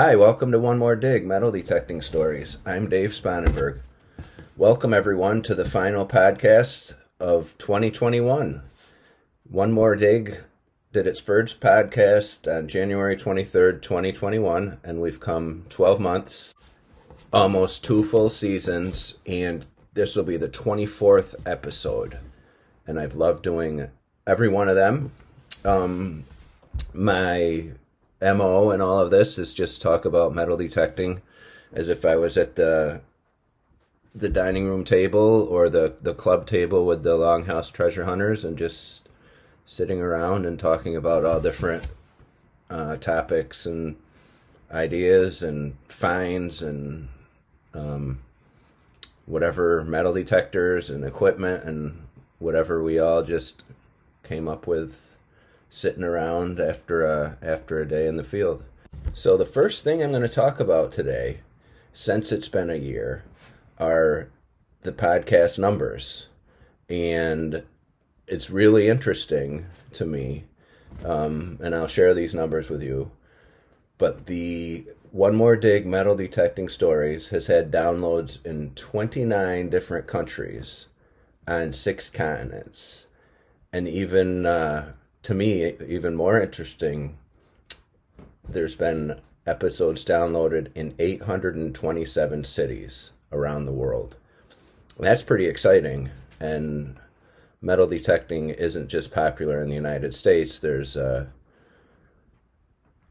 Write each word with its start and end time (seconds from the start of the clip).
Hi, 0.00 0.14
welcome 0.14 0.52
to 0.52 0.60
One 0.60 0.78
More 0.78 0.94
Dig 0.94 1.26
Metal 1.26 1.50
Detecting 1.50 2.02
Stories. 2.02 2.58
I'm 2.64 2.88
Dave 2.88 3.10
Spanenberg. 3.10 3.80
Welcome, 4.56 4.94
everyone, 4.94 5.42
to 5.42 5.56
the 5.56 5.64
final 5.64 6.06
podcast 6.06 6.94
of 7.18 7.58
2021. 7.58 8.62
One 9.50 9.72
More 9.72 9.96
Dig 9.96 10.38
did 10.92 11.08
its 11.08 11.18
first 11.18 11.58
podcast 11.58 12.46
on 12.46 12.68
January 12.68 13.16
23rd, 13.16 13.82
2021, 13.82 14.78
and 14.84 15.00
we've 15.00 15.18
come 15.18 15.64
12 15.68 15.98
months, 15.98 16.54
almost 17.32 17.82
two 17.82 18.04
full 18.04 18.30
seasons, 18.30 19.18
and 19.26 19.66
this 19.94 20.14
will 20.14 20.22
be 20.22 20.36
the 20.36 20.48
24th 20.48 21.34
episode. 21.44 22.18
And 22.86 23.00
I've 23.00 23.16
loved 23.16 23.42
doing 23.42 23.88
every 24.28 24.48
one 24.48 24.68
of 24.68 24.76
them. 24.76 25.10
Um, 25.64 26.22
my 26.94 27.70
MO 28.20 28.70
and 28.70 28.82
all 28.82 28.98
of 28.98 29.10
this 29.10 29.38
is 29.38 29.54
just 29.54 29.80
talk 29.80 30.04
about 30.04 30.34
metal 30.34 30.56
detecting 30.56 31.22
as 31.72 31.88
if 31.88 32.04
I 32.04 32.16
was 32.16 32.36
at 32.36 32.56
the 32.56 33.02
the 34.14 34.28
dining 34.28 34.66
room 34.66 34.82
table 34.84 35.46
or 35.48 35.68
the, 35.68 35.94
the 36.02 36.14
club 36.14 36.46
table 36.46 36.84
with 36.84 37.04
the 37.04 37.16
Longhouse 37.16 37.70
treasure 37.70 38.04
hunters 38.04 38.44
and 38.44 38.58
just 38.58 39.08
sitting 39.64 40.00
around 40.00 40.44
and 40.44 40.58
talking 40.58 40.96
about 40.96 41.24
all 41.24 41.40
different 41.40 41.84
uh, 42.68 42.96
topics 42.96 43.64
and 43.64 43.96
ideas 44.72 45.42
and 45.42 45.76
finds 45.86 46.62
and 46.62 47.08
um, 47.74 48.18
whatever 49.26 49.84
metal 49.84 50.12
detectors 50.12 50.90
and 50.90 51.04
equipment 51.04 51.64
and 51.64 52.02
whatever 52.38 52.82
we 52.82 52.98
all 52.98 53.22
just 53.22 53.62
came 54.24 54.48
up 54.48 54.66
with 54.66 55.17
sitting 55.70 56.04
around 56.04 56.60
after 56.60 57.04
a 57.04 57.38
after 57.42 57.80
a 57.80 57.88
day 57.88 58.06
in 58.06 58.16
the 58.16 58.24
field. 58.24 58.64
So 59.12 59.36
the 59.36 59.46
first 59.46 59.84
thing 59.84 60.02
I'm 60.02 60.10
going 60.10 60.22
to 60.22 60.28
talk 60.28 60.60
about 60.60 60.92
today, 60.92 61.40
since 61.92 62.32
it's 62.32 62.48
been 62.48 62.70
a 62.70 62.76
year, 62.76 63.24
are 63.78 64.28
the 64.82 64.92
podcast 64.92 65.58
numbers, 65.58 66.28
and 66.88 67.62
it's 68.26 68.50
really 68.50 68.88
interesting 68.88 69.66
to 69.92 70.04
me, 70.04 70.44
um, 71.04 71.58
and 71.62 71.74
I'll 71.74 71.88
share 71.88 72.14
these 72.14 72.34
numbers 72.34 72.68
with 72.68 72.82
you. 72.82 73.10
But 73.96 74.26
the 74.26 74.86
One 75.10 75.34
More 75.34 75.56
Dig 75.56 75.84
Metal 75.84 76.14
Detecting 76.14 76.68
Stories 76.68 77.28
has 77.30 77.48
had 77.48 77.72
downloads 77.72 78.44
in 78.46 78.70
29 78.74 79.70
different 79.70 80.06
countries 80.06 80.86
on 81.48 81.72
six 81.72 82.08
continents. 82.10 83.06
And 83.72 83.88
even 83.88 84.46
uh, 84.46 84.92
to 85.22 85.34
me, 85.34 85.74
even 85.86 86.14
more 86.14 86.40
interesting, 86.40 87.18
there's 88.48 88.76
been 88.76 89.20
episodes 89.46 90.04
downloaded 90.04 90.70
in 90.74 90.94
827 90.98 92.44
cities 92.44 93.10
around 93.32 93.66
the 93.66 93.72
world. 93.72 94.16
That's 94.98 95.22
pretty 95.22 95.46
exciting. 95.46 96.10
And 96.40 96.96
metal 97.60 97.86
detecting 97.86 98.50
isn't 98.50 98.88
just 98.88 99.12
popular 99.12 99.62
in 99.62 99.68
the 99.68 99.74
United 99.74 100.14
States. 100.14 100.58
There's 100.58 100.96
uh, 100.96 101.26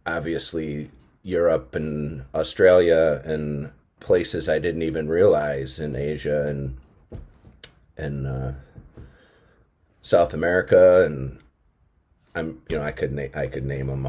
obviously 0.06 0.92
Europe 1.24 1.76
and 1.76 2.24
Australia 2.34 3.22
and 3.26 3.72
places 4.00 4.48
I 4.48 4.60
didn't 4.60 4.84
even 4.84 5.08
realize 5.08 5.80
in 5.80 5.96
Asia 5.96 6.48
and 6.48 6.78
and 7.98 8.28
uh, 8.28 8.52
South 10.02 10.34
America 10.34 11.04
and 11.04 11.40
I'm 12.38 12.62
you 12.70 12.78
know 12.78 12.84
I 12.84 12.92
could 12.92 13.12
na- 13.12 13.34
I 13.34 13.48
could 13.48 13.66
name 13.66 13.88
them 13.88 14.08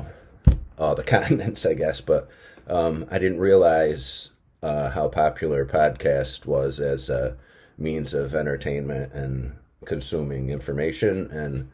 all 0.78 0.94
the 0.94 1.02
continents 1.16 1.64
I 1.64 1.74
guess, 1.74 2.00
but 2.00 2.28
um, 2.66 3.06
I 3.10 3.18
didn't 3.18 3.38
realize 3.38 4.30
uh, 4.62 4.90
how 4.90 5.08
popular 5.08 5.64
podcast 5.64 6.44
was 6.44 6.78
as 6.78 7.08
a 7.08 7.36
means 7.78 8.12
of 8.12 8.34
entertainment 8.34 9.12
and 9.14 9.56
consuming 9.84 10.50
information 10.50 11.30
and 11.30 11.70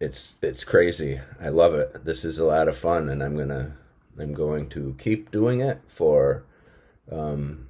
it's 0.00 0.36
it's 0.40 0.64
crazy. 0.64 1.20
I 1.40 1.50
love 1.50 1.74
it. 1.74 2.04
This 2.04 2.24
is 2.24 2.38
a 2.38 2.44
lot 2.44 2.68
of 2.68 2.76
fun 2.76 3.08
and 3.08 3.22
I'm 3.22 3.36
going 3.36 3.50
to 3.50 3.72
I'm 4.18 4.32
going 4.32 4.68
to 4.70 4.96
keep 4.98 5.30
doing 5.30 5.60
it 5.60 5.80
for 5.86 6.44
um 7.10 7.68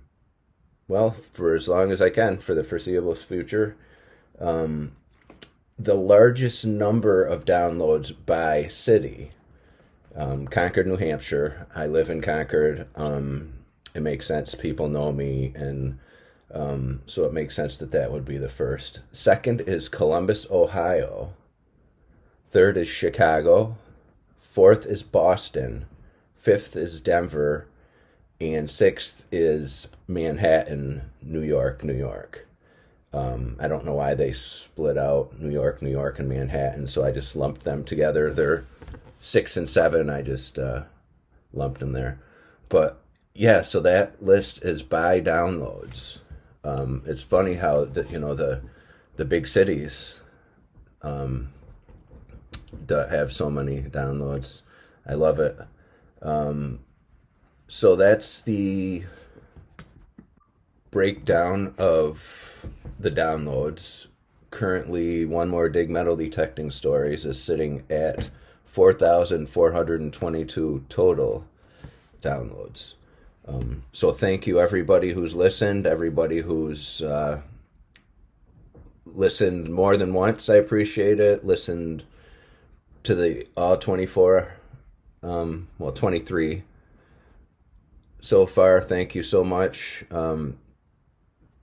well, 0.86 1.10
for 1.10 1.54
as 1.54 1.68
long 1.68 1.90
as 1.90 2.00
I 2.00 2.10
can 2.10 2.38
for 2.38 2.54
the 2.54 2.64
foreseeable 2.64 3.14
future. 3.14 3.76
Um 4.38 4.92
the 5.84 5.94
largest 5.94 6.64
number 6.64 7.24
of 7.24 7.44
downloads 7.44 8.14
by 8.24 8.68
city 8.68 9.30
um, 10.14 10.46
Concord, 10.46 10.86
New 10.86 10.96
Hampshire. 10.96 11.66
I 11.74 11.86
live 11.86 12.10
in 12.10 12.20
Concord. 12.20 12.86
Um, 12.94 13.54
it 13.94 14.02
makes 14.02 14.26
sense. 14.26 14.54
People 14.54 14.88
know 14.88 15.12
me, 15.12 15.52
and 15.54 15.98
um, 16.52 17.00
so 17.06 17.24
it 17.24 17.32
makes 17.32 17.56
sense 17.56 17.78
that 17.78 17.92
that 17.92 18.12
would 18.12 18.24
be 18.24 18.38
the 18.38 18.48
first. 18.48 19.00
Second 19.10 19.62
is 19.62 19.88
Columbus, 19.88 20.46
Ohio. 20.50 21.32
Third 22.50 22.76
is 22.76 22.88
Chicago. 22.88 23.76
Fourth 24.36 24.84
is 24.84 25.02
Boston. 25.02 25.86
Fifth 26.36 26.76
is 26.76 27.00
Denver. 27.00 27.66
And 28.40 28.70
sixth 28.70 29.24
is 29.30 29.88
Manhattan, 30.06 31.10
New 31.22 31.42
York, 31.42 31.84
New 31.84 31.94
York. 31.94 32.46
Um, 33.12 33.56
I 33.60 33.68
don't 33.68 33.84
know 33.84 33.94
why 33.94 34.14
they 34.14 34.32
split 34.32 34.96
out 34.96 35.38
New 35.38 35.50
York, 35.50 35.82
New 35.82 35.90
York, 35.90 36.18
and 36.18 36.28
Manhattan, 36.28 36.88
so 36.88 37.04
I 37.04 37.10
just 37.10 37.36
lumped 37.36 37.64
them 37.64 37.84
together. 37.84 38.32
They're 38.32 38.64
six 39.18 39.56
and 39.56 39.68
seven. 39.68 40.08
I 40.08 40.22
just 40.22 40.58
uh, 40.58 40.84
lumped 41.52 41.80
them 41.80 41.92
there. 41.92 42.18
But 42.68 43.02
yeah, 43.34 43.62
so 43.62 43.80
that 43.80 44.22
list 44.22 44.64
is 44.64 44.82
by 44.82 45.20
downloads. 45.20 46.18
Um, 46.64 47.02
it's 47.06 47.22
funny 47.22 47.54
how 47.54 47.84
the, 47.84 48.04
you 48.04 48.18
know 48.18 48.34
the 48.34 48.62
the 49.16 49.24
big 49.24 49.46
cities 49.46 50.20
um, 51.02 51.50
have 52.88 53.32
so 53.32 53.50
many 53.50 53.82
downloads. 53.82 54.62
I 55.06 55.14
love 55.14 55.38
it. 55.38 55.58
Um, 56.22 56.80
so 57.68 57.96
that's 57.96 58.40
the 58.42 59.04
breakdown 60.92 61.74
of 61.76 62.64
the 63.00 63.10
downloads. 63.10 64.06
Currently, 64.50 65.24
one 65.24 65.48
more 65.48 65.68
dig 65.68 65.90
metal 65.90 66.14
detecting 66.14 66.70
stories 66.70 67.26
is 67.26 67.42
sitting 67.42 67.82
at 67.90 68.30
4,422 68.66 70.84
total 70.88 71.44
downloads. 72.20 72.94
Um, 73.48 73.82
so 73.90 74.12
thank 74.12 74.46
you 74.46 74.60
everybody 74.60 75.14
who's 75.14 75.34
listened, 75.34 75.84
everybody 75.86 76.42
who's 76.42 77.02
uh, 77.02 77.40
listened 79.04 79.70
more 79.70 79.96
than 79.96 80.14
once. 80.14 80.48
I 80.48 80.54
appreciate 80.56 81.18
it. 81.18 81.44
Listened 81.44 82.04
to 83.02 83.16
the 83.16 83.48
all 83.56 83.78
24, 83.78 84.52
um, 85.22 85.68
well 85.78 85.92
23 85.92 86.64
so 88.20 88.46
far. 88.46 88.80
Thank 88.80 89.14
you 89.14 89.22
so 89.22 89.42
much. 89.42 90.04
Um, 90.10 90.58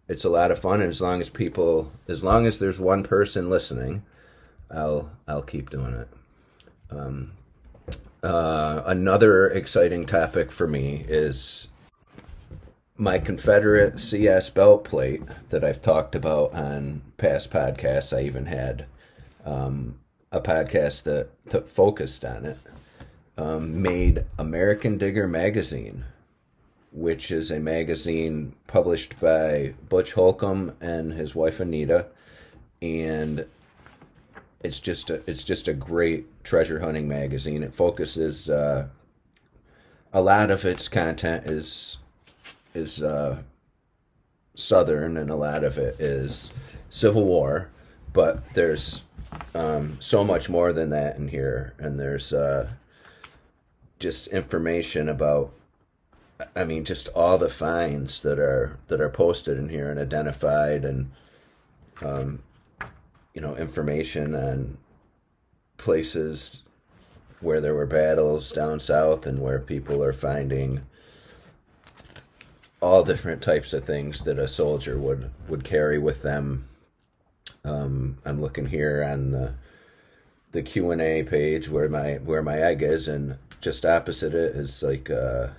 it's 0.09 0.25
a 0.25 0.29
lot 0.29 0.51
of 0.51 0.59
fun, 0.59 0.81
and 0.81 0.89
as 0.89 1.01
long 1.01 1.21
as 1.21 1.29
people, 1.29 1.91
as 2.07 2.23
long 2.23 2.45
as 2.45 2.59
there's 2.59 2.79
one 2.79 3.03
person 3.03 3.49
listening, 3.49 4.03
I'll 4.69 5.11
I'll 5.27 5.43
keep 5.43 5.69
doing 5.69 5.93
it. 5.93 6.07
Um, 6.91 7.31
uh, 8.21 8.81
another 8.85 9.47
exciting 9.47 10.05
topic 10.05 10.51
for 10.51 10.67
me 10.67 11.05
is 11.07 11.69
my 12.97 13.17
Confederate 13.17 13.99
CS 13.99 14.49
belt 14.49 14.83
plate 14.83 15.21
that 15.49 15.63
I've 15.63 15.81
talked 15.81 16.15
about 16.15 16.53
on 16.53 17.01
past 17.17 17.49
podcasts. 17.49 18.15
I 18.15 18.23
even 18.23 18.47
had 18.47 18.87
um, 19.45 19.99
a 20.31 20.41
podcast 20.41 21.03
that, 21.03 21.29
that 21.45 21.69
focused 21.69 22.25
on 22.25 22.45
it. 22.45 22.57
Um, 23.37 23.81
made 23.81 24.25
American 24.37 24.97
Digger 24.97 25.25
magazine, 25.25 26.03
which 26.91 27.31
is 27.31 27.51
a 27.51 27.59
magazine 27.59 28.55
published 28.67 29.19
by 29.19 29.73
Butch 29.87 30.13
Holcombe 30.13 30.75
and 30.81 31.13
his 31.13 31.35
wife 31.35 31.59
Anita, 31.59 32.07
and 32.81 33.45
it's 34.61 34.79
just 34.79 35.09
a 35.09 35.21
it's 35.29 35.43
just 35.43 35.67
a 35.67 35.73
great 35.73 36.43
treasure 36.43 36.79
hunting 36.79 37.07
magazine. 37.07 37.63
It 37.63 37.73
focuses 37.73 38.49
uh, 38.49 38.87
a 40.11 40.21
lot 40.21 40.51
of 40.51 40.65
its 40.65 40.89
content 40.89 41.45
is 41.45 41.97
is 42.73 43.01
uh, 43.01 43.43
southern, 44.55 45.17
and 45.17 45.29
a 45.29 45.35
lot 45.35 45.63
of 45.63 45.77
it 45.77 45.99
is 45.99 46.53
Civil 46.89 47.25
War, 47.25 47.69
but 48.13 48.53
there's 48.53 49.03
um, 49.53 49.97
so 49.99 50.23
much 50.23 50.49
more 50.49 50.73
than 50.73 50.89
that 50.89 51.17
in 51.17 51.27
here, 51.27 51.73
and 51.77 51.99
there's 51.99 52.33
uh, 52.33 52.71
just 53.99 54.27
information 54.27 55.07
about. 55.07 55.53
I 56.55 56.63
mean, 56.63 56.85
just 56.85 57.09
all 57.09 57.37
the 57.37 57.49
finds 57.49 58.21
that 58.21 58.39
are 58.39 58.79
that 58.87 59.01
are 59.01 59.09
posted 59.09 59.57
in 59.57 59.69
here 59.69 59.89
and 59.89 59.99
identified, 59.99 60.85
and 60.85 61.11
um, 62.01 62.43
you 63.33 63.41
know 63.41 63.55
information 63.55 64.33
on 64.33 64.77
places 65.77 66.63
where 67.41 67.61
there 67.61 67.75
were 67.75 67.85
battles 67.85 68.51
down 68.51 68.79
south 68.79 69.25
and 69.25 69.41
where 69.41 69.59
people 69.59 70.03
are 70.03 70.13
finding 70.13 70.81
all 72.81 73.03
different 73.03 73.41
types 73.41 73.73
of 73.73 73.83
things 73.83 74.23
that 74.23 74.39
a 74.39 74.47
soldier 74.47 74.97
would 74.97 75.31
would 75.47 75.63
carry 75.63 75.97
with 75.97 76.21
them. 76.21 76.67
Um, 77.65 78.17
I'm 78.25 78.39
looking 78.41 78.67
here 78.67 79.03
on 79.03 79.31
the 79.31 79.53
the 80.51 80.61
Q 80.61 80.91
and 80.91 81.01
A 81.01 81.23
page 81.23 81.69
where 81.69 81.89
my 81.89 82.13
where 82.15 82.41
my 82.41 82.59
egg 82.59 82.81
is, 82.81 83.07
and 83.07 83.37
just 83.61 83.85
opposite 83.85 84.33
it 84.33 84.55
is 84.55 84.81
like 84.81 85.09
a, 85.09 85.55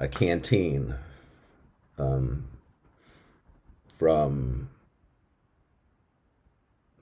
a 0.00 0.08
canteen 0.08 0.96
um, 1.98 2.46
from 3.98 4.70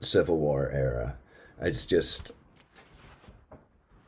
Civil 0.01 0.37
War 0.37 0.69
era. 0.69 1.15
It's 1.61 1.85
just 1.85 2.33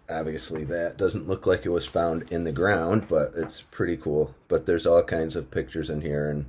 obviously 0.09 0.65
that 0.65 0.97
doesn't 0.97 1.27
look 1.27 1.45
like 1.47 1.65
it 1.65 1.69
was 1.69 1.85
found 1.88 2.29
in 2.31 2.43
the 2.43 2.51
ground, 2.51 3.07
but 3.07 3.31
it's 3.35 3.61
pretty 3.61 3.95
cool. 3.95 4.35
But 4.49 4.65
there's 4.65 4.85
all 4.85 5.03
kinds 5.03 5.38
of 5.38 5.49
pictures 5.49 5.89
in 5.89 6.01
here, 6.01 6.29
and 6.29 6.45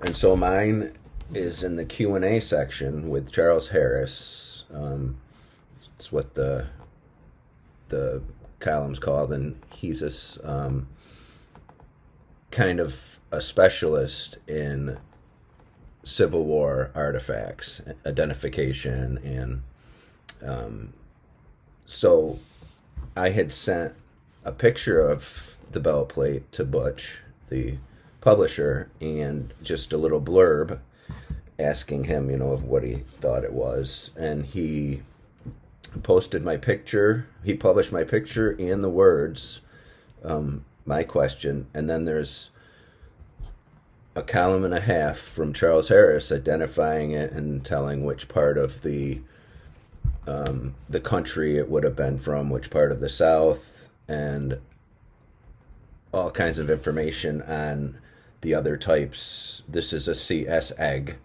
and 0.00 0.16
so 0.16 0.36
mine 0.36 0.96
is 1.34 1.64
in 1.64 1.74
the 1.74 1.84
Q 1.84 2.14
and 2.14 2.24
A 2.24 2.40
section 2.40 3.08
with 3.08 3.32
Charles 3.32 3.70
Harris. 3.70 4.64
Um, 4.72 5.16
it's 5.96 6.12
what 6.12 6.34
the 6.34 6.66
the 7.88 8.22
column's 8.60 9.00
called, 9.00 9.32
and 9.32 9.60
he's 9.72 10.00
this 10.00 10.38
um, 10.44 10.86
kind 12.54 12.78
of 12.78 13.18
a 13.32 13.40
specialist 13.40 14.38
in 14.46 14.96
Civil 16.04 16.44
War 16.44 16.92
artifacts, 16.94 17.82
identification, 18.06 19.18
and 19.18 19.62
um, 20.40 20.92
so 21.84 22.38
I 23.16 23.30
had 23.30 23.52
sent 23.52 23.94
a 24.44 24.52
picture 24.52 25.00
of 25.00 25.56
the 25.72 25.80
belt 25.80 26.10
plate 26.10 26.52
to 26.52 26.64
Butch, 26.64 27.22
the 27.48 27.78
publisher, 28.20 28.88
and 29.00 29.52
just 29.62 29.92
a 29.92 29.98
little 29.98 30.20
blurb 30.20 30.78
asking 31.58 32.04
him, 32.04 32.30
you 32.30 32.36
know, 32.36 32.52
of 32.52 32.62
what 32.62 32.84
he 32.84 32.96
thought 33.20 33.42
it 33.42 33.52
was, 33.52 34.12
and 34.16 34.46
he 34.46 35.02
posted 36.04 36.44
my 36.44 36.56
picture. 36.56 37.26
He 37.44 37.54
published 37.54 37.90
my 37.92 38.04
picture 38.04 38.50
and 38.50 38.80
the 38.80 38.88
words, 38.88 39.60
um, 40.22 40.64
my 40.86 41.02
question, 41.02 41.66
and 41.72 41.88
then 41.88 42.04
there's 42.04 42.50
a 44.16 44.22
column 44.22 44.64
and 44.64 44.74
a 44.74 44.80
half 44.80 45.18
from 45.18 45.52
Charles 45.52 45.88
Harris 45.88 46.30
identifying 46.30 47.12
it 47.12 47.32
and 47.32 47.64
telling 47.64 48.04
which 48.04 48.28
part 48.28 48.56
of 48.56 48.82
the 48.82 49.20
um, 50.26 50.74
the 50.88 51.00
country 51.00 51.58
it 51.58 51.68
would 51.68 51.84
have 51.84 51.96
been 51.96 52.18
from, 52.18 52.48
which 52.48 52.70
part 52.70 52.90
of 52.90 53.00
the 53.00 53.10
South, 53.10 53.88
and 54.08 54.58
all 56.12 56.30
kinds 56.30 56.58
of 56.58 56.70
information 56.70 57.42
on 57.42 57.98
the 58.40 58.54
other 58.54 58.76
types. 58.76 59.62
This 59.68 59.92
is 59.92 60.08
a 60.08 60.14
CS 60.14 60.72
egg, 60.78 61.16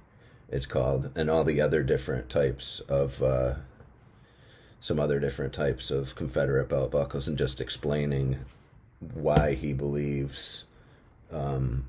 it's 0.49 0.65
called, 0.65 1.11
and 1.15 1.29
all 1.29 1.43
the 1.43 1.61
other 1.61 1.83
different 1.83 2.29
types 2.29 2.81
of 2.81 3.23
uh, 3.23 3.53
some 4.81 4.99
other 4.99 5.19
different 5.19 5.53
types 5.53 5.91
of 5.91 6.15
Confederate 6.15 6.69
belt 6.69 6.91
buckles, 6.91 7.27
and 7.27 7.37
just 7.37 7.61
explaining 7.61 8.39
why 8.99 9.53
he 9.53 9.73
believes 9.73 10.65
um, 11.31 11.87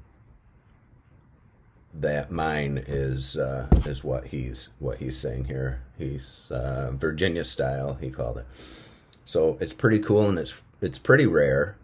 that 1.92 2.30
mine 2.30 2.82
is 2.86 3.36
uh, 3.36 3.66
is 3.84 4.04
what 4.04 4.26
he's 4.26 4.68
what 4.78 4.98
he's 4.98 5.18
saying 5.18 5.46
here. 5.46 5.82
He's 5.98 6.50
uh, 6.50 6.92
Virginia 6.94 7.44
style, 7.44 7.94
he 8.00 8.10
called 8.10 8.38
it. 8.38 8.46
So 9.24 9.58
it's 9.60 9.74
pretty 9.74 9.98
cool 9.98 10.28
and 10.28 10.38
it's 10.38 10.54
it's 10.80 10.98
pretty 10.98 11.26
rare. 11.26 11.76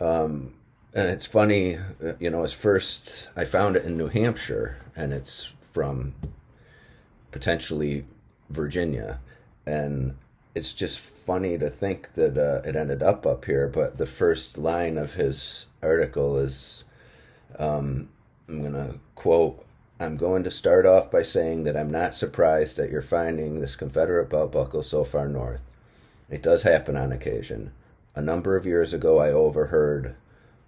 Um, 0.00 0.54
and 0.94 1.10
it's 1.10 1.26
funny, 1.26 1.76
uh, 1.76 2.12
you 2.18 2.30
know. 2.30 2.42
As 2.42 2.52
first, 2.52 3.28
I 3.36 3.44
found 3.44 3.76
it 3.76 3.84
in 3.84 3.96
New 3.96 4.08
Hampshire, 4.08 4.78
and 4.96 5.12
it's 5.12 5.52
from 5.60 6.14
potentially 7.30 8.06
Virginia, 8.48 9.20
and 9.66 10.16
it's 10.56 10.72
just 10.72 10.98
funny 10.98 11.58
to 11.58 11.68
think 11.68 12.14
that 12.14 12.38
uh, 12.38 12.66
it 12.66 12.74
ended 12.74 13.02
up 13.02 13.26
up 13.26 13.44
here. 13.44 13.68
But 13.68 13.98
the 13.98 14.06
first 14.06 14.56
line 14.56 14.96
of 14.96 15.14
his 15.14 15.66
article 15.82 16.38
is, 16.38 16.84
um, 17.58 18.08
I'm 18.48 18.62
gonna 18.62 18.94
quote 19.14 19.62
I'm 20.00 20.16
going 20.16 20.44
to 20.44 20.50
start 20.50 20.84
off 20.84 21.10
by 21.10 21.22
saying 21.22 21.62
that 21.64 21.76
I'm 21.76 21.90
not 21.90 22.14
surprised 22.14 22.78
at 22.78 22.90
your 22.90 23.02
finding 23.02 23.60
this 23.60 23.76
Confederate 23.76 24.28
belt 24.28 24.52
buckle 24.52 24.82
so 24.82 25.04
far 25.04 25.26
north. 25.26 25.62
It 26.28 26.42
does 26.42 26.64
happen 26.64 26.96
on 26.96 27.12
occasion. 27.12 27.72
A 28.14 28.20
number 28.20 28.56
of 28.56 28.66
years 28.66 28.92
ago, 28.92 29.18
I 29.18 29.30
overheard 29.30 30.16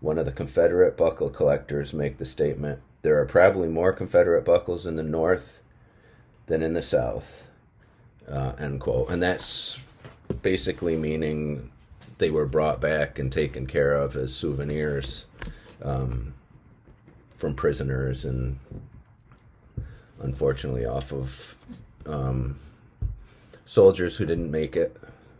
one 0.00 0.18
of 0.18 0.24
the 0.24 0.32
Confederate 0.32 0.96
buckle 0.96 1.28
collectors 1.28 1.92
make 1.92 2.18
the 2.18 2.24
statement 2.24 2.80
there 3.02 3.18
are 3.18 3.26
probably 3.26 3.68
more 3.68 3.92
Confederate 3.92 4.44
buckles 4.44 4.86
in 4.86 4.96
the 4.96 5.02
North 5.02 5.62
than 6.46 6.62
in 6.62 6.72
the 6.72 6.82
South. 6.82 7.47
Uh, 8.30 8.52
end 8.58 8.80
quote. 8.80 9.08
And 9.08 9.22
that's 9.22 9.80
basically 10.42 10.96
meaning 10.96 11.70
they 12.18 12.30
were 12.30 12.46
brought 12.46 12.80
back 12.80 13.18
and 13.18 13.32
taken 13.32 13.66
care 13.66 13.94
of 13.94 14.16
as 14.16 14.34
souvenirs 14.34 15.26
um, 15.82 16.34
from 17.36 17.54
prisoners 17.54 18.24
and 18.24 18.58
unfortunately, 20.20 20.84
off 20.84 21.12
of 21.12 21.56
um, 22.06 22.58
soldiers 23.64 24.16
who 24.16 24.26
didn't 24.26 24.50
make 24.50 24.76
it 24.76 24.96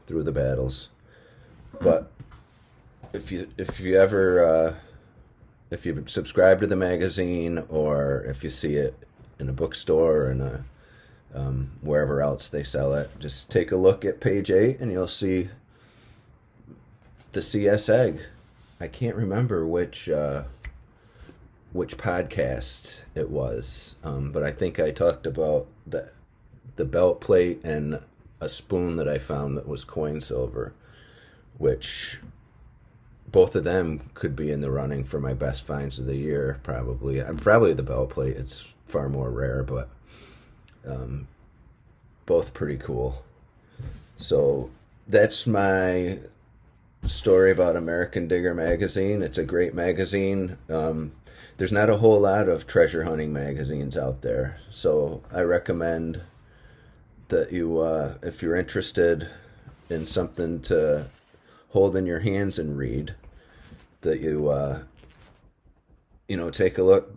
through 0.06 0.22
the 0.22 0.32
battles. 0.32 0.88
But 1.80 2.10
if 3.12 3.32
you 3.32 3.48
if 3.56 3.80
you 3.80 3.98
ever 3.98 4.44
uh, 4.44 4.74
if 5.70 5.86
you 5.86 6.04
subscribe 6.06 6.60
to 6.60 6.66
the 6.66 6.76
magazine 6.76 7.64
or 7.68 8.22
if 8.24 8.44
you 8.44 8.50
see 8.50 8.76
it 8.76 8.96
in 9.38 9.48
a 9.48 9.52
bookstore 9.52 10.16
or 10.16 10.30
in 10.30 10.40
a 10.40 10.64
um, 11.34 11.70
wherever 11.80 12.22
else 12.22 12.48
they 12.48 12.62
sell 12.62 12.94
it, 12.94 13.10
just 13.18 13.50
take 13.50 13.72
a 13.72 13.76
look 13.76 14.04
at 14.04 14.20
page 14.20 14.50
eight 14.50 14.80
and 14.80 14.90
you'll 14.90 15.08
see 15.08 15.48
the 17.32 17.42
CS 17.42 17.88
egg. 17.88 18.20
I 18.80 18.88
can't 18.88 19.16
remember 19.16 19.66
which. 19.66 20.08
Uh, 20.08 20.44
which 21.72 21.98
podcast 21.98 23.02
it 23.14 23.28
was, 23.28 23.98
um, 24.02 24.32
but 24.32 24.42
I 24.42 24.50
think 24.52 24.80
I 24.80 24.90
talked 24.90 25.26
about 25.26 25.66
the 25.86 26.12
the 26.76 26.84
belt 26.84 27.20
plate 27.20 27.60
and 27.64 28.00
a 28.40 28.48
spoon 28.48 28.96
that 28.96 29.08
I 29.08 29.18
found 29.18 29.56
that 29.56 29.66
was 29.66 29.84
coin 29.84 30.20
silver, 30.20 30.72
which 31.58 32.20
both 33.26 33.56
of 33.56 33.64
them 33.64 34.10
could 34.14 34.34
be 34.36 34.50
in 34.50 34.60
the 34.60 34.70
running 34.70 35.04
for 35.04 35.20
my 35.20 35.34
best 35.34 35.66
finds 35.66 35.98
of 35.98 36.06
the 36.06 36.16
year. 36.16 36.60
Probably, 36.62 37.20
I'm 37.20 37.36
probably 37.36 37.74
the 37.74 37.82
belt 37.82 38.10
plate. 38.10 38.36
It's 38.36 38.72
far 38.86 39.08
more 39.08 39.30
rare, 39.30 39.62
but 39.62 39.90
um, 40.86 41.26
both 42.26 42.54
pretty 42.54 42.76
cool. 42.76 43.24
So 44.16 44.70
that's 45.06 45.46
my 45.46 46.18
story 47.06 47.50
about 47.50 47.76
American 47.76 48.28
Digger 48.28 48.54
magazine. 48.54 49.22
It's 49.22 49.38
a 49.38 49.44
great 49.44 49.74
magazine. 49.74 50.58
Um, 50.68 51.12
there's 51.56 51.72
not 51.72 51.90
a 51.90 51.96
whole 51.96 52.20
lot 52.20 52.48
of 52.48 52.66
treasure 52.66 53.04
hunting 53.04 53.32
magazines 53.32 53.96
out 53.96 54.22
there, 54.22 54.60
so 54.70 55.22
I 55.32 55.40
recommend 55.40 56.20
that 57.28 57.52
you, 57.52 57.80
uh, 57.80 58.14
if 58.22 58.42
you're 58.42 58.56
interested 58.56 59.28
in 59.90 60.06
something 60.06 60.60
to 60.62 61.06
hold 61.70 61.96
in 61.96 62.06
your 62.06 62.20
hands 62.20 62.58
and 62.58 62.78
read, 62.78 63.14
that 64.02 64.20
you, 64.20 64.48
uh, 64.48 64.82
you 66.28 66.36
know, 66.36 66.50
take 66.50 66.78
a 66.78 66.82
look, 66.82 67.14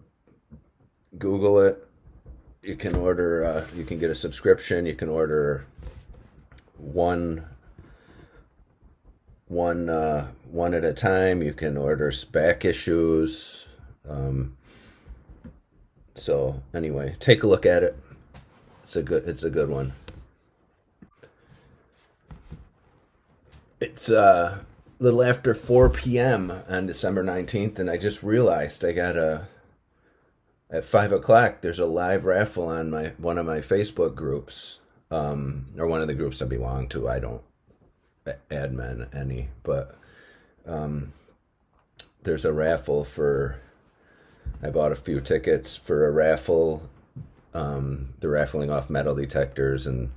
Google 1.18 1.60
it. 1.60 1.88
You 2.62 2.76
can 2.76 2.96
order, 2.96 3.44
uh, 3.44 3.66
you 3.76 3.84
can 3.84 3.98
get 3.98 4.12
a 4.12 4.16
subscription. 4.16 4.86
You 4.86 4.94
can 4.94 5.10
order 5.10 5.66
one 6.78 7.46
one 9.48 9.90
uh, 9.90 10.28
one 10.50 10.74
at 10.74 10.86
a 10.86 10.94
time. 10.94 11.42
You 11.42 11.54
can 11.54 11.76
order 11.76 12.12
spec 12.12 12.64
issues. 12.64 13.68
Um, 14.08 14.56
so 16.16 16.62
anyway, 16.74 17.16
take 17.20 17.44
a 17.44 17.48
look 17.48 17.66
at 17.66 17.84
it. 17.84 17.98
It's 18.86 18.96
a 18.96 19.04
good. 19.04 19.28
It's 19.28 19.44
a 19.44 19.50
good 19.50 19.70
one. 19.70 19.94
It's 23.80 24.10
uh, 24.10 24.60
a 25.00 25.04
little 25.04 25.24
after 25.24 25.56
4 25.56 25.90
p.m. 25.90 26.52
on 26.70 26.86
December 26.86 27.24
19th, 27.24 27.80
and 27.80 27.90
I 27.90 27.98
just 27.98 28.22
realized 28.22 28.86
I 28.86 28.92
got 28.92 29.18
a. 29.18 29.48
At 30.72 30.86
five 30.86 31.12
o'clock, 31.12 31.60
there's 31.60 31.80
a 31.80 31.86
live 31.86 32.24
raffle 32.24 32.68
on 32.68 32.90
my 32.90 33.08
one 33.18 33.38
of 33.38 33.46
my 33.46 33.60
Facebook 33.60 34.16
groups, 34.16 34.80
um, 35.10 35.66
or 35.78 35.86
one 35.86 36.02
of 36.02 36.08
the 36.08 36.14
groups 36.14 36.42
I 36.42 36.46
belong 36.46 36.88
to. 36.90 37.10
I 37.10 37.20
don't 37.20 37.42
admin 38.50 39.14
any, 39.14 39.50
but 39.64 39.98
um, 40.66 41.12
there's 42.24 42.46
a 42.46 42.54
raffle 42.54 43.04
for. 43.04 43.60
I 44.64 44.70
bought 44.70 44.94
a 44.94 44.96
few 44.96 45.20
tickets 45.20 45.76
for 45.76 46.08
a 46.08 46.12
raffle. 46.12 46.90
Um, 47.54 48.14
they're 48.20 48.30
raffling 48.30 48.70
off 48.70 48.90
metal 48.90 49.16
detectors 49.16 49.86
and 49.86 50.12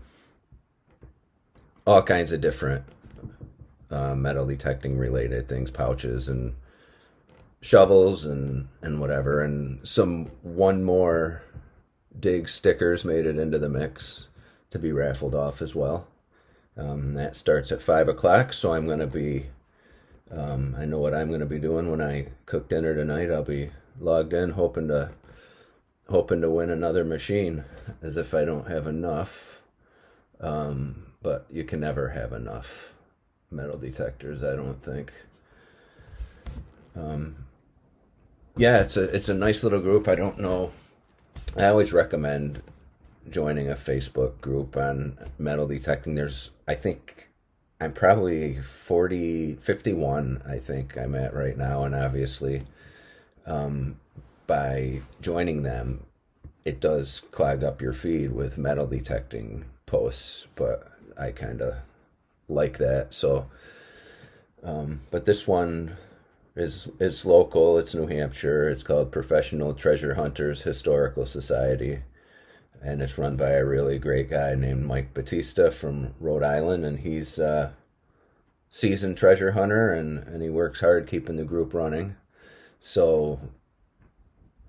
all 1.85 2.03
kinds 2.03 2.31
of 2.31 2.41
different 2.41 2.85
uh, 3.91 4.15
metal 4.15 4.47
detecting 4.47 4.97
related 4.99 5.49
things, 5.49 5.73
pouches 5.73 6.29
and 6.29 6.55
shovels 7.65 8.27
and 8.27 8.69
and 8.83 9.01
whatever, 9.01 9.43
and 9.43 9.87
some 9.89 10.27
one 10.43 10.85
more 10.85 11.43
dig 12.19 12.49
stickers 12.49 13.05
made 13.05 13.27
it 13.27 13.39
into 13.39 13.59
the 13.59 13.69
mix 13.69 14.29
to 14.71 14.79
be 14.79 14.93
raffled 14.93 15.35
off 15.35 15.63
as 15.63 15.75
well. 15.75 16.07
Um, 16.77 17.15
that 17.15 17.37
starts 17.37 17.73
at 17.73 17.83
five 17.83 18.09
o'clock, 18.09 18.53
so 18.53 18.75
I'm 18.75 18.87
going 18.87 18.99
to 19.01 19.07
be. 19.07 19.47
Um, 20.31 20.75
I 20.79 20.85
know 20.85 20.99
what 20.99 21.15
I'm 21.15 21.29
going 21.29 21.41
to 21.41 21.47
be 21.47 21.59
doing 21.59 21.91
when 21.91 22.01
I 22.01 22.29
cook 22.47 22.69
dinner 22.69 22.95
tonight. 22.95 23.31
I'll 23.31 23.45
be 23.45 23.71
logged 24.01 24.33
in, 24.33 24.51
hoping 24.51 24.89
to 24.89 25.13
hoping 26.09 26.43
to 26.43 26.51
win 26.51 26.71
another 26.71 27.05
machine, 27.05 27.65
as 28.03 28.17
if 28.17 28.35
I 28.35 28.45
don't 28.45 28.69
have 28.69 28.87
enough. 28.87 29.63
Um, 30.41 31.13
but 31.23 31.47
you 31.51 31.65
can 31.65 31.81
never 31.81 32.11
have 32.11 32.33
enough 32.33 32.93
metal 33.51 33.79
detectors. 33.79 34.43
I 34.43 34.57
don't 34.57 34.85
think. 34.85 35.13
Um, 36.97 37.37
yeah, 38.57 38.81
it's 38.81 38.97
a 38.97 39.05
it's 39.15 39.29
a 39.29 39.35
nice 39.35 39.65
little 39.65 39.81
group. 39.81 40.09
I 40.09 40.15
don't 40.15 40.39
know. 40.39 40.73
I 41.57 41.67
always 41.67 41.93
recommend 41.93 42.63
joining 43.31 43.69
a 43.69 43.75
Facebook 43.75 44.41
group 44.41 44.77
on 44.77 45.19
metal 45.39 45.67
detecting. 45.67 46.15
There's, 46.15 46.51
I 46.69 46.75
think, 46.75 47.31
I'm 47.81 47.93
probably 47.93 48.61
40, 48.61 49.55
51, 49.57 50.43
I 50.49 50.59
think 50.59 50.97
I'm 50.97 51.15
at 51.15 51.35
right 51.35 51.57
now. 51.57 51.85
And 51.85 51.95
obviously, 51.95 52.63
um, 53.47 53.97
by 54.47 55.03
joining 55.21 55.63
them, 55.63 56.05
it 56.65 56.81
does 56.81 57.23
clog 57.31 57.63
up 57.63 57.81
your 57.81 57.93
feed 57.93 58.33
with 58.33 58.59
metal 58.59 58.87
detecting 58.87 59.65
posts, 59.87 60.47
but 60.55 60.89
I 61.19 61.31
kind 61.31 61.61
of 61.61 61.75
like 62.49 62.79
that. 62.79 63.15
So, 63.15 63.49
um, 64.63 65.01
but 65.11 65.25
this 65.25 65.47
one 65.47 65.97
is 66.57 66.89
it's 67.01 67.25
local. 67.25 67.79
It's 67.79 67.95
New 67.95 68.07
Hampshire. 68.07 68.69
It's 68.69 68.83
called 68.83 69.13
Professional 69.13 69.75
Treasure 69.75 70.15
Hunters 70.15 70.63
Historical 70.63 71.27
Society, 71.27 72.01
and 72.83 73.03
it's 73.03 73.19
run 73.19 73.37
by 73.37 73.51
a 73.51 73.65
really 73.65 73.99
great 73.99 74.31
guy 74.31 74.55
named 74.55 74.85
Mike 74.85 75.15
Batista 75.15 75.71
from 75.71 76.15
Rhode 76.21 76.45
Island, 76.45 76.85
and 76.85 77.01
he's 77.01 77.39
a 77.39 77.75
seasoned 78.71 79.17
treasure 79.17 79.53
hunter, 79.53 79.93
and 79.93 80.19
and 80.25 80.43
he 80.43 80.49
works 80.49 80.81
hard 80.81 81.07
keeping 81.07 81.37
the 81.37 81.45
group 81.45 81.75
running. 81.75 82.17
So. 82.81 83.41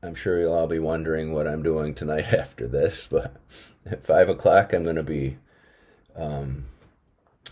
I'm 0.03 0.13
sure 0.13 0.39
you'll 0.39 0.53
all 0.53 0.67
be 0.67 0.77
wondering 0.77 1.33
what 1.33 1.47
I'm 1.47 1.63
doing 1.63 1.95
tonight 1.95 2.25
after 2.31 2.67
this, 2.67 3.07
but 3.09 3.37
at 3.87 4.05
five 4.05 4.29
o'clock 4.29 4.71
I'm 4.71 4.83
going 4.83 4.97
to 4.97 5.03
be 5.03 5.37
um, 6.15 6.65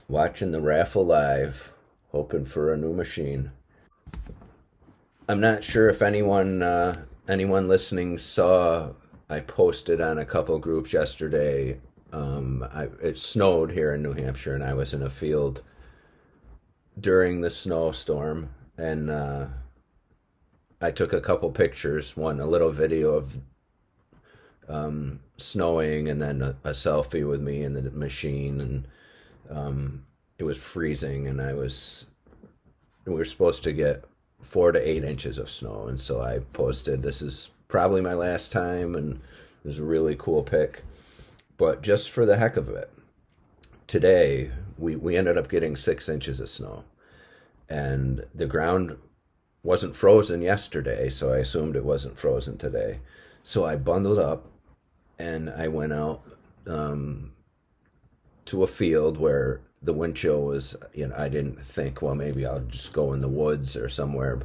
watching 0.08 0.52
the 0.52 0.62
raffle 0.62 1.04
live, 1.04 1.74
hoping 2.12 2.46
for 2.46 2.72
a 2.72 2.78
new 2.78 2.94
machine. 2.94 3.54
I'm 5.28 5.40
not 5.40 5.64
sure 5.64 5.90
if 5.90 6.02
anyone 6.02 6.62
uh, 6.62 7.06
anyone 7.28 7.68
listening 7.68 8.18
saw. 8.18 8.92
I 9.30 9.40
posted 9.40 10.02
on 10.02 10.18
a 10.18 10.26
couple 10.26 10.60
groups 10.60 10.94
yesterday. 10.94 11.80
Um, 12.12 12.68
I, 12.72 12.90
it 13.02 13.18
snowed 13.18 13.72
here 13.72 13.94
in 13.94 14.04
New 14.04 14.14
Hampshire, 14.14 14.54
and 14.54 14.64
I 14.64 14.74
was 14.74 14.94
in 14.94 15.02
a 15.02 15.10
field 15.10 15.64
during 17.00 17.42
the 17.42 17.50
snowstorm, 17.50 18.50
and 18.78 19.10
uh, 19.10 19.48
I 20.80 20.92
took 20.92 21.14
a 21.14 21.22
couple 21.22 21.50
pictures. 21.52 22.16
One, 22.16 22.40
a 22.40 22.46
little 22.46 22.72
video 22.72 23.14
of 23.16 23.40
um, 24.68 25.22
snowing, 25.38 26.10
and 26.10 26.22
then 26.22 26.42
a, 26.42 26.56
a, 26.64 26.72
selfie 26.72 27.28
with 27.28 27.42
me 27.42 27.64
in 27.64 27.74
the 27.74 27.90
machine, 27.92 28.62
and 28.62 28.88
um, 29.50 30.06
it 30.38 30.44
was 30.44 30.58
freezing, 30.58 31.28
and 31.28 31.42
I 31.42 31.54
was. 31.54 32.06
We 33.06 33.14
were 33.14 33.26
supposed 33.26 33.64
to 33.64 33.74
get 33.74 34.06
four 34.42 34.72
to 34.72 34.90
eight 34.90 35.04
inches 35.04 35.38
of 35.38 35.50
snow. 35.50 35.88
And 35.88 36.00
so 36.00 36.22
I 36.22 36.40
posted, 36.54 37.02
this 37.02 37.22
is 37.22 37.50
probably 37.68 38.02
my 38.02 38.14
last 38.14 38.52
time, 38.52 38.96
and 38.96 39.16
it 39.64 39.68
was 39.68 39.80
a 39.80 39.84
really 39.84 40.16
cool 40.16 40.44
pic. 40.44 40.84
But 41.58 41.82
just 41.82 42.10
for 42.10 42.26
the 42.26 42.38
heck 42.38 42.58
of 42.58 42.70
it, 42.70 42.92
today 43.88 44.52
we, 44.78 44.96
we 44.96 45.16
ended 45.16 45.38
up 45.38 45.50
getting 45.50 45.76
six 45.76 46.10
inches 46.10 46.40
of 46.40 46.50
snow. 46.50 46.84
And 47.70 48.26
the 48.34 48.46
ground 48.46 48.98
wasn't 49.64 49.96
frozen 49.96 50.42
yesterday, 50.42 51.10
so 51.10 51.32
I 51.32 51.38
assumed 51.38 51.76
it 51.76 51.86
wasn't 51.86 52.20
frozen 52.20 52.58
today. 52.58 53.00
So 53.44 53.66
I 53.66 53.76
bundled 53.76 54.20
up 54.20 54.46
and 55.18 55.50
I 55.50 55.68
went 55.70 55.94
out 55.94 56.22
um, 56.68 57.32
to 58.46 58.64
a 58.64 58.68
field 58.68 59.18
where 59.18 59.62
the 59.84 59.94
wind 59.94 60.16
chill 60.16 60.44
was, 60.44 60.76
you 60.94 61.08
know, 61.08 61.16
I 61.18 61.28
didn't 61.28 61.60
think, 61.60 62.02
well, 62.02 62.16
maybe 62.16 62.46
I'll 62.46 62.62
just 62.62 62.94
go 62.94 63.12
in 63.12 63.20
the 63.20 63.28
woods 63.28 63.76
or 63.76 63.90
somewhere. 63.90 64.40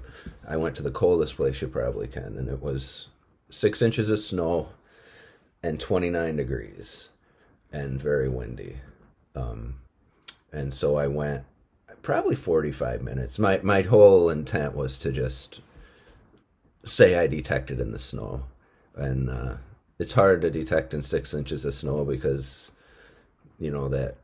I 0.47 0.57
went 0.57 0.75
to 0.77 0.83
the 0.83 0.91
coldest 0.91 1.37
place 1.37 1.63
you 1.63 1.69
probably 1.69 2.09
can, 2.09 2.37
and 2.37 2.49
it 2.49 2.61
was 2.61 3.09
six 3.49 3.81
inches 3.81 4.11
of 4.11 4.19
snow 4.19 4.71
and 5.63 5.79
29 5.79 6.37
degrees 6.37 7.11
and 7.73 8.01
very 8.01 8.29
windy. 8.29 8.79
Um, 9.35 9.77
and 10.53 10.75
so 10.75 10.97
I 10.97 11.07
went 11.07 11.45
probably 12.03 12.35
45 12.35 13.03
minutes. 13.03 13.39
My, 13.39 13.61
my 13.63 13.83
whole 13.83 14.29
intent 14.31 14.75
was 14.75 14.99
to 14.99 15.13
just 15.13 15.61
say 16.85 17.17
I 17.17 17.27
detected 17.27 17.81
in 17.81 17.93
the 17.93 17.99
snow. 17.99 18.45
And 18.95 19.31
uh, 19.31 19.55
it's 19.99 20.15
hard 20.15 20.41
to 20.43 20.51
detect 20.51 20.95
in 20.95 21.03
six 21.03 21.33
inches 21.33 21.65
of 21.65 21.75
snow 21.75 22.05
because, 22.05 22.73
you 23.59 23.71
know, 23.71 23.89
that 23.89 24.17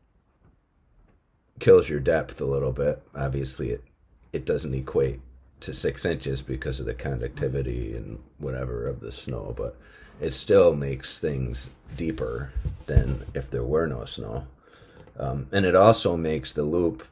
kills 1.60 1.88
your 1.88 2.00
depth 2.00 2.40
a 2.40 2.46
little 2.46 2.72
bit. 2.72 3.02
Obviously, 3.14 3.70
it 3.70 3.84
it 4.32 4.44
doesn't 4.44 4.74
equate 4.74 5.20
to 5.60 5.72
six 5.72 6.04
inches 6.04 6.42
because 6.42 6.80
of 6.80 6.86
the 6.86 6.94
conductivity 6.94 7.94
and 7.94 8.18
whatever 8.38 8.86
of 8.86 9.00
the 9.00 9.12
snow, 9.12 9.54
but 9.56 9.76
it 10.20 10.32
still 10.32 10.74
makes 10.74 11.18
things 11.18 11.70
deeper 11.96 12.50
than 12.86 13.24
if 13.34 13.50
there 13.50 13.64
were 13.64 13.86
no 13.86 14.04
snow. 14.04 14.46
Um, 15.18 15.46
and 15.52 15.64
it 15.64 15.76
also 15.76 16.16
makes 16.16 16.52
the 16.52 16.64
loop 16.64 17.06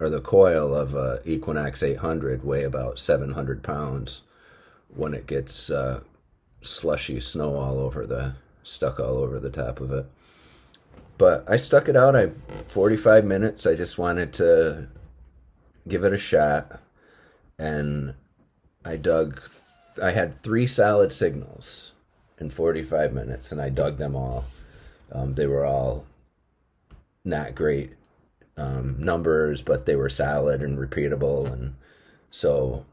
or 0.00 0.08
the 0.08 0.20
coil 0.20 0.74
of 0.74 0.94
a 0.94 1.20
Equinox 1.24 1.82
800 1.82 2.44
weigh 2.44 2.64
about 2.64 2.98
700 2.98 3.62
pounds 3.62 4.22
when 4.88 5.14
it 5.14 5.26
gets 5.26 5.70
uh, 5.70 6.00
slushy 6.62 7.20
snow 7.20 7.56
all 7.56 7.78
over 7.78 8.06
the 8.06 8.34
stuck 8.62 9.00
all 9.00 9.16
over 9.18 9.38
the 9.40 9.50
top 9.50 9.80
of 9.80 9.92
it 9.92 10.06
but 11.18 11.44
I 11.48 11.56
stuck 11.56 11.88
it 11.88 11.96
out. 11.96 12.16
I 12.16 12.30
45 12.68 13.24
minutes. 13.24 13.66
I 13.66 13.74
just 13.74 13.98
wanted 13.98 14.32
to 14.34 14.86
give 15.86 16.04
it 16.04 16.12
a 16.12 16.18
shot, 16.18 16.80
and 17.58 18.14
I 18.84 18.96
dug. 18.96 19.42
I 20.00 20.12
had 20.12 20.40
three 20.42 20.66
solid 20.68 21.10
signals 21.10 21.92
in 22.38 22.50
45 22.50 23.12
minutes, 23.12 23.50
and 23.50 23.60
I 23.60 23.68
dug 23.68 23.98
them 23.98 24.14
all. 24.14 24.44
Um, 25.10 25.34
they 25.34 25.46
were 25.46 25.66
all 25.66 26.06
not 27.24 27.56
great 27.56 27.94
um, 28.56 28.96
numbers, 28.98 29.60
but 29.60 29.86
they 29.86 29.96
were 29.96 30.08
solid 30.08 30.62
and 30.62 30.78
repeatable, 30.78 31.52
and 31.52 31.74
so 32.30 32.86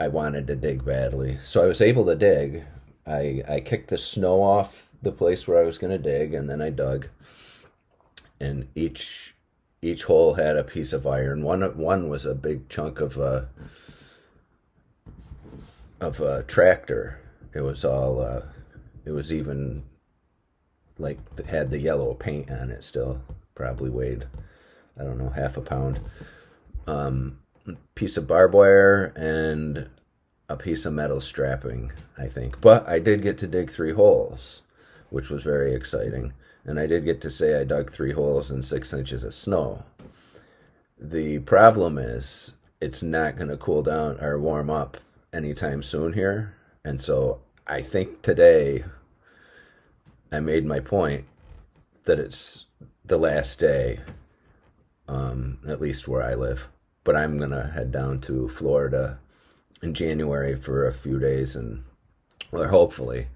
I 0.00 0.08
wanted 0.08 0.46
to 0.46 0.56
dig 0.56 0.82
badly. 0.82 1.38
So 1.44 1.62
I 1.62 1.66
was 1.66 1.82
able 1.82 2.06
to 2.06 2.16
dig. 2.16 2.64
I 3.06 3.42
I 3.46 3.60
kicked 3.60 3.90
the 3.90 3.98
snow 3.98 4.42
off 4.42 4.90
the 5.02 5.12
place 5.12 5.46
where 5.46 5.60
I 5.62 5.66
was 5.66 5.76
going 5.76 5.90
to 5.90 5.98
dig, 5.98 6.32
and 6.32 6.48
then 6.48 6.62
I 6.62 6.70
dug 6.70 7.08
and 8.40 8.68
each 8.74 9.34
each 9.82 10.04
hole 10.04 10.34
had 10.34 10.56
a 10.56 10.64
piece 10.64 10.92
of 10.92 11.06
iron. 11.06 11.42
One 11.42 11.62
one 11.76 12.08
was 12.08 12.26
a 12.26 12.34
big 12.34 12.68
chunk 12.68 13.00
of 13.00 13.16
a 13.16 13.48
of 16.00 16.20
a 16.20 16.42
tractor. 16.42 17.20
It 17.54 17.60
was 17.60 17.84
all. 17.84 18.20
Uh, 18.20 18.42
it 19.04 19.12
was 19.12 19.32
even 19.32 19.84
like 20.98 21.18
had 21.46 21.70
the 21.70 21.78
yellow 21.78 22.14
paint 22.14 22.50
on 22.50 22.70
it 22.70 22.84
still. 22.84 23.22
Probably 23.54 23.88
weighed, 23.88 24.26
I 24.98 25.04
don't 25.04 25.18
know, 25.18 25.30
half 25.30 25.56
a 25.56 25.62
pound. 25.62 26.00
Um, 26.86 27.38
piece 27.94 28.16
of 28.16 28.26
barbed 28.26 28.54
wire 28.54 29.12
and 29.16 29.88
a 30.48 30.56
piece 30.56 30.84
of 30.84 30.92
metal 30.92 31.20
strapping, 31.20 31.92
I 32.18 32.26
think. 32.26 32.60
But 32.60 32.86
I 32.88 32.98
did 32.98 33.22
get 33.22 33.38
to 33.38 33.46
dig 33.46 33.70
three 33.70 33.92
holes, 33.92 34.62
which 35.10 35.30
was 35.30 35.42
very 35.42 35.74
exciting 35.74 36.32
and 36.66 36.80
I 36.80 36.86
did 36.86 37.04
get 37.04 37.20
to 37.20 37.30
say 37.30 37.58
I 37.58 37.64
dug 37.64 37.92
three 37.92 38.12
holes 38.12 38.50
in 38.50 38.62
six 38.62 38.92
inches 38.92 39.22
of 39.22 39.32
snow. 39.32 39.84
The 40.98 41.38
problem 41.38 41.96
is 41.96 42.52
it's 42.80 43.02
not 43.02 43.36
going 43.36 43.48
to 43.48 43.56
cool 43.56 43.82
down 43.82 44.18
or 44.20 44.38
warm 44.38 44.68
up 44.68 44.96
anytime 45.32 45.82
soon 45.82 46.14
here. 46.14 46.54
And 46.84 47.00
so 47.00 47.40
I 47.68 47.82
think 47.82 48.22
today 48.22 48.84
I 50.32 50.40
made 50.40 50.66
my 50.66 50.80
point 50.80 51.26
that 52.04 52.18
it's 52.18 52.64
the 53.04 53.18
last 53.18 53.60
day, 53.60 54.00
um, 55.06 55.58
at 55.68 55.80
least 55.80 56.08
where 56.08 56.22
I 56.22 56.34
live. 56.34 56.68
But 57.04 57.14
I'm 57.14 57.38
going 57.38 57.50
to 57.50 57.68
head 57.68 57.92
down 57.92 58.20
to 58.22 58.48
Florida 58.48 59.20
in 59.82 59.94
January 59.94 60.56
for 60.56 60.86
a 60.86 60.92
few 60.92 61.20
days 61.20 61.54
and, 61.54 61.84
or 62.50 62.68
hopefully, 62.68 63.28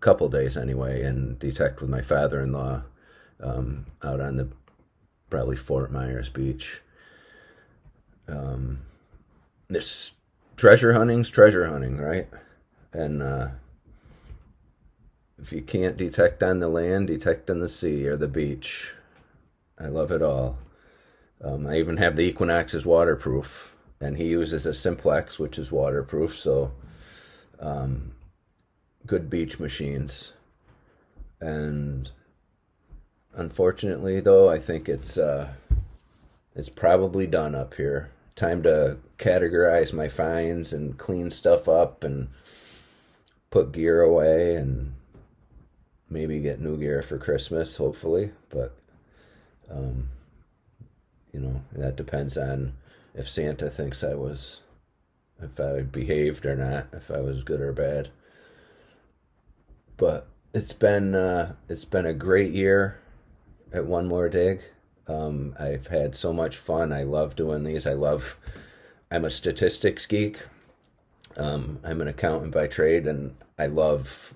couple 0.00 0.28
days 0.28 0.56
anyway, 0.56 1.02
and 1.02 1.38
detect 1.38 1.80
with 1.80 1.90
my 1.90 2.02
father-in-law 2.02 2.82
um, 3.40 3.86
out 4.02 4.20
on 4.20 4.36
the 4.36 4.48
probably 5.30 5.56
Fort 5.56 5.92
Myers 5.92 6.28
beach. 6.28 6.82
Um, 8.28 8.80
this 9.68 10.12
treasure 10.56 10.92
hunting's 10.92 11.30
treasure 11.30 11.66
hunting, 11.66 11.98
right? 11.98 12.28
And 12.92 13.22
uh, 13.22 13.48
if 15.40 15.52
you 15.52 15.62
can't 15.62 15.96
detect 15.96 16.42
on 16.42 16.58
the 16.58 16.68
land, 16.68 17.06
detect 17.06 17.50
on 17.50 17.60
the 17.60 17.68
sea 17.68 18.06
or 18.06 18.16
the 18.16 18.28
beach. 18.28 18.94
I 19.78 19.86
love 19.86 20.10
it 20.10 20.22
all. 20.22 20.58
Um, 21.42 21.66
I 21.66 21.78
even 21.78 21.98
have 21.98 22.16
the 22.16 22.24
Equinox 22.24 22.74
is 22.74 22.84
waterproof, 22.84 23.74
and 24.00 24.16
he 24.16 24.24
uses 24.24 24.66
a 24.66 24.74
Simplex, 24.74 25.38
which 25.38 25.58
is 25.58 25.70
waterproof. 25.70 26.36
So, 26.36 26.72
um, 27.60 28.12
good 29.08 29.28
beach 29.28 29.58
machines. 29.58 30.34
And 31.40 32.10
unfortunately, 33.34 34.20
though, 34.20 34.48
I 34.48 34.58
think 34.58 34.88
it's 34.88 35.18
uh, 35.18 35.54
it's 36.54 36.68
probably 36.68 37.26
done 37.26 37.56
up 37.56 37.74
here. 37.74 38.10
Time 38.36 38.62
to 38.62 38.98
categorize 39.18 39.92
my 39.92 40.06
finds 40.06 40.72
and 40.72 40.96
clean 40.96 41.32
stuff 41.32 41.68
up 41.68 42.04
and 42.04 42.28
put 43.50 43.72
gear 43.72 44.00
away 44.00 44.54
and 44.54 44.94
maybe 46.08 46.40
get 46.40 46.60
new 46.60 46.76
gear 46.76 47.02
for 47.02 47.18
Christmas, 47.18 47.76
hopefully. 47.76 48.30
But, 48.50 48.76
um, 49.70 50.10
you 51.32 51.40
know, 51.40 51.62
that 51.72 51.96
depends 51.96 52.38
on 52.38 52.74
if 53.14 53.28
Santa 53.28 53.68
thinks 53.68 54.04
I 54.04 54.14
was, 54.14 54.60
if 55.42 55.58
I 55.58 55.82
behaved 55.82 56.46
or 56.46 56.54
not, 56.54 56.86
if 56.92 57.10
I 57.10 57.20
was 57.20 57.42
good 57.42 57.60
or 57.60 57.72
bad. 57.72 58.10
But 59.98 60.28
it's 60.54 60.72
been 60.72 61.14
uh, 61.14 61.56
it's 61.68 61.84
been 61.84 62.06
a 62.06 62.14
great 62.14 62.52
year 62.52 63.00
at 63.72 63.84
One 63.84 64.08
More 64.08 64.30
Dig. 64.30 64.62
Um, 65.06 65.54
I've 65.58 65.88
had 65.88 66.14
so 66.14 66.32
much 66.32 66.56
fun. 66.56 66.92
I 66.92 67.02
love 67.02 67.36
doing 67.36 67.64
these. 67.64 67.86
I 67.86 67.92
love. 67.92 68.38
I'm 69.10 69.24
a 69.24 69.30
statistics 69.30 70.06
geek. 70.06 70.38
Um, 71.36 71.80
I'm 71.84 72.00
an 72.00 72.08
accountant 72.08 72.52
by 72.52 72.66
trade, 72.66 73.06
and 73.06 73.36
I 73.58 73.66
love 73.66 74.34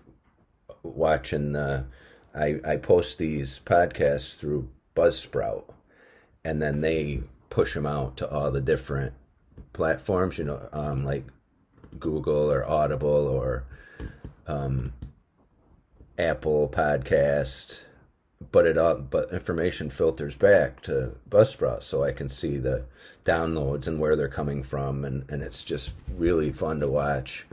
watching 0.83 1.53
the. 1.53 1.87
I 2.35 2.59
I 2.67 2.77
post 2.77 3.19
these 3.19 3.61
podcasts 3.65 4.37
through 4.37 4.69
Buzzsprout, 4.97 5.65
and 6.45 6.61
then 6.61 6.81
they 6.81 7.23
push 7.51 7.75
them 7.75 7.87
out 7.87 8.17
to 8.17 8.31
all 8.31 8.51
the 8.51 8.61
different 8.61 9.15
platforms. 9.73 10.39
You 10.39 10.45
know, 10.45 10.69
um, 10.73 11.05
like 11.05 11.27
Google 11.99 12.51
or 12.51 12.69
Audible 12.69 13.29
or 13.29 13.65
um, 14.47 14.93
Apple 16.19 16.69
Podcast, 16.69 17.85
but 18.51 18.67
it 18.67 18.77
all 18.77 18.97
but 18.97 19.33
information 19.33 19.91
filters 19.91 20.35
back 20.35 20.83
to 20.83 21.17
Buzzsprout, 21.29 21.83
so 21.83 22.05
I 22.05 22.13
can 22.13 22.29
see 22.29 22.59
the 22.59 22.85
downloads 23.25 23.87
and 23.87 23.99
where 23.99 24.17
they're 24.17 24.29
coming 24.29 24.63
from, 24.63 25.05
and 25.05 25.29
and 25.31 25.43
it's 25.43 25.65
just 25.65 25.93
really 26.15 26.53
fun 26.53 26.81
to 26.81 26.89
watch. 26.89 27.47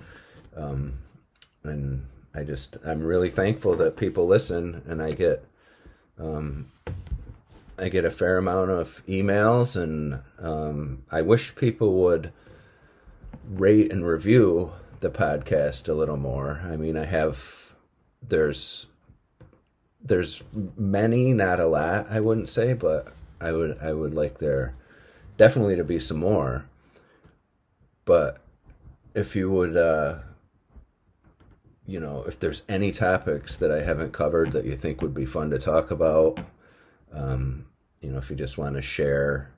Um, 0.56 1.00
and 1.64 2.06
I 2.34 2.44
just 2.44 2.78
I'm 2.86 3.04
really 3.04 3.30
thankful 3.30 3.76
that 3.76 3.98
people 3.98 4.28
listen, 4.28 4.82
and 4.88 5.02
I 5.02 5.12
get 5.14 5.46
um, 6.18 6.72
I 7.78 7.88
get 7.88 8.06
a 8.06 8.12
fair 8.12 8.38
amount 8.38 8.72
of 8.72 9.02
emails, 9.08 9.82
and 9.82 10.22
um, 10.40 11.04
I 11.10 11.22
wish 11.22 11.56
people 11.56 11.94
would 12.04 12.34
rate 13.50 13.92
and 13.92 14.06
review 14.06 14.74
the 15.00 15.10
podcast 15.10 15.88
a 15.88 15.94
little 15.94 16.18
more. 16.18 16.62
I 16.66 16.76
mean, 16.76 16.98
I 16.98 17.06
have 17.06 17.69
there's 18.22 18.88
there's 20.02 20.44
many, 20.78 21.34
not 21.34 21.60
a 21.60 21.68
lot, 21.68 22.08
I 22.10 22.20
wouldn't 22.20 22.50
say, 22.50 22.74
but 22.74 23.14
I 23.42 23.52
would 23.52 23.78
I 23.80 23.94
would 23.94 24.14
like 24.14 24.40
there 24.40 24.76
definitely 25.38 25.76
to 25.76 25.84
be 25.84 26.00
some 26.00 26.18
more. 26.18 26.66
But 28.06 28.38
if 29.14 29.36
you 29.36 29.50
would 29.52 29.76
uh 29.78 30.20
you 31.86 32.00
know, 32.00 32.24
if 32.28 32.40
there's 32.40 32.62
any 32.70 32.92
topics 32.92 33.58
that 33.58 33.72
I 33.72 33.82
haven't 33.82 34.14
covered 34.14 34.52
that 34.52 34.64
you 34.64 34.76
think 34.76 35.02
would 35.02 35.16
be 35.16 35.26
fun 35.26 35.50
to 35.50 35.58
talk 35.58 35.90
about, 35.90 36.40
um, 37.12 37.66
you 38.00 38.12
know, 38.12 38.20
if 38.20 38.30
you 38.30 38.36
just 38.36 38.60
want 38.60 38.76
to 38.76 38.82
share 38.84 39.52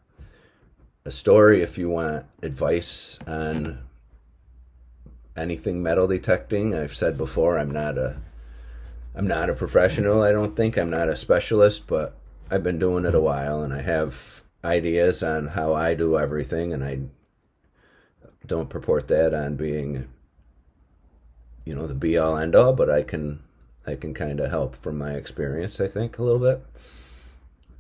a 1.04 1.12
story, 1.12 1.62
if 1.62 1.78
you 1.78 1.90
want 1.90 2.26
advice 2.42 3.20
on 3.28 3.80
anything 5.36 5.84
metal 5.84 6.08
detecting, 6.08 6.74
I've 6.74 6.96
said 6.96 7.18
before, 7.18 7.60
I'm 7.60 7.72
not 7.72 7.98
a 7.98 8.16
I'm 9.16 9.28
not 9.28 9.50
a 9.50 9.54
professional, 9.54 10.22
I 10.22 10.32
don't 10.32 10.56
think. 10.56 10.78
I'm 10.78 10.90
not 10.90 11.10
a 11.10 11.16
specialist, 11.16 11.88
but 11.88 12.18
I've 12.50 12.64
been 12.64 12.80
doing 12.80 13.06
it 13.06 13.16
a 13.16 13.22
while 13.22 13.62
and 13.62 13.74
I 13.74 13.82
have 13.82 14.44
ideas 14.64 15.24
on 15.24 15.48
how 15.48 15.74
I 15.74 15.94
do 15.94 16.18
everything 16.18 16.74
and 16.74 16.84
I 16.84 17.00
don't 18.46 18.70
purport 18.70 19.08
that 19.08 19.34
on 19.34 19.56
being 19.56 20.08
you 21.66 21.76
know 21.76 21.88
the 21.88 21.94
be 21.94 22.18
all 22.18 22.38
end 22.38 22.56
all, 22.56 22.74
but 22.74 22.90
I 22.90 23.04
can 23.04 23.40
I 23.86 23.96
can 23.96 24.14
kind 24.14 24.40
of 24.40 24.50
help 24.50 24.76
from 24.76 24.98
my 24.98 25.12
experience. 25.12 25.80
I 25.80 25.88
think 25.88 26.18
a 26.18 26.24
little 26.24 26.40
bit. 26.40 26.66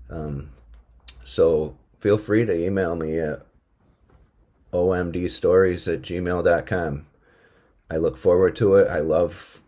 Um, 0.10 0.50
so 1.24 1.78
feel 1.98 2.18
free 2.18 2.46
to 2.46 2.54
email 2.54 2.96
me 2.96 3.20
at 3.20 3.46
omdstories 4.74 5.92
at 5.92 6.02
gmail.com. 6.02 7.06
I 7.90 7.98
look 7.98 8.18
forward 8.18 8.56
to 8.58 8.76
it. 8.76 8.88
I 8.88 9.00
love 9.00 9.61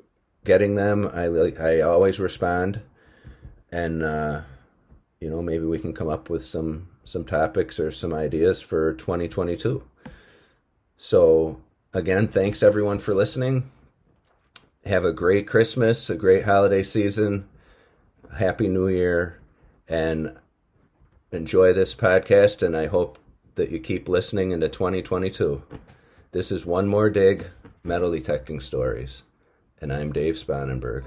getting 0.44 0.76
them. 0.76 1.08
I 1.14 1.26
I 1.60 1.82
always 1.82 2.20
respond, 2.20 2.82
and 3.72 4.04
uh, 4.04 4.42
you 5.20 5.30
know 5.30 5.42
maybe 5.42 5.66
we 5.66 5.80
can 5.80 5.94
come 5.94 6.10
up 6.10 6.30
with 6.30 6.44
some 6.44 6.90
some 7.04 7.26
topics 7.26 7.80
or 7.80 7.92
some 7.92 8.14
ideas 8.14 8.62
for 8.62 8.94
2022. 8.94 9.84
So 10.98 11.62
again, 11.94 12.28
thanks 12.28 12.64
everyone 12.64 13.00
for 13.00 13.14
listening 13.14 13.72
have 14.86 15.06
a 15.06 15.14
great 15.14 15.48
Christmas, 15.48 16.10
a 16.10 16.16
great 16.16 16.44
holiday 16.44 16.84
season, 16.84 17.48
happy 18.38 18.68
new 18.68 18.88
year, 18.88 19.40
and 19.88 20.36
enjoy 21.32 21.74
this 21.74 21.96
podcast. 21.96 22.66
And 22.66 22.76
I 22.76 22.88
hope 22.88 23.18
that 23.56 23.72
you 23.72 23.80
keep 23.80 24.10
listening 24.10 24.52
into 24.52 24.68
2022. 24.68 25.64
This 26.32 26.52
is 26.52 26.66
One 26.66 26.88
More 26.88 27.10
Dig 27.10 27.48
Metal 27.84 28.12
Detecting 28.12 28.60
Stories, 28.60 29.24
and 29.84 29.92
I'm 29.92 30.14
Dave 30.14 30.36
Spanenberg. 30.36 31.04